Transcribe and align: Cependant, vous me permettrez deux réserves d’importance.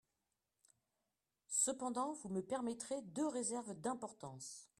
Cependant, 1.47 2.13
vous 2.13 2.29
me 2.29 2.41
permettrez 2.41 3.03
deux 3.03 3.27
réserves 3.27 3.75
d’importance. 3.75 4.67